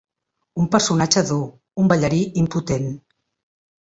Un 0.61 0.65
personatge 0.75 1.19
dur, 1.27 1.43
un 1.83 1.85
ballarí 1.93 2.23
impotent. 2.45 2.91